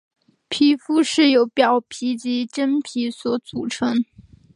[0.49, 4.03] 皮肤是由表皮及真皮所组成。